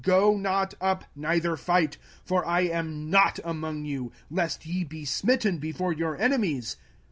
[0.03, 5.59] Go not up, neither fight; for I am not among you; lest ye be smitten
[5.59, 6.75] before your enemies.